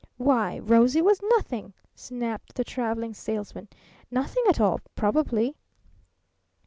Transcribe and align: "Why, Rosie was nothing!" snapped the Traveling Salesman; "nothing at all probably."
"Why, 0.17 0.57
Rosie 0.63 1.03
was 1.03 1.21
nothing!" 1.37 1.75
snapped 1.93 2.55
the 2.55 2.63
Traveling 2.63 3.13
Salesman; 3.13 3.67
"nothing 4.09 4.43
at 4.49 4.59
all 4.59 4.81
probably." 4.95 5.55